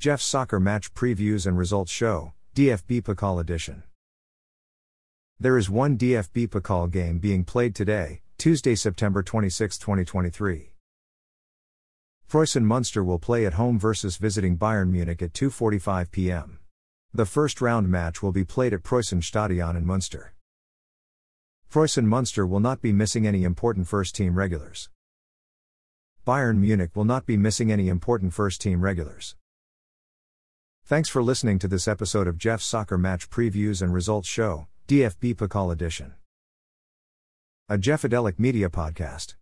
[0.00, 3.82] Jeff's Soccer Match Previews and Results Show, DFB Pokal Edition.
[5.40, 10.74] There is one DFB Pokal game being played today, Tuesday, September 26, 2023.
[12.30, 16.60] Preußen Munster will play at home versus visiting Bayern Munich at 2:45 p.m.
[17.12, 20.32] The first round match will be played at Preußen Stadion in Munster.
[21.72, 24.90] Preußen Munster will not be missing any important first team regulars.
[26.24, 29.34] Bayern Munich will not be missing any important first team regulars.
[30.88, 35.34] Thanks for listening to this episode of Jeff's Soccer Match Previews and Results Show, DFB
[35.34, 36.14] Pokal Edition.
[37.68, 39.34] A Jeffadelic Media Podcast.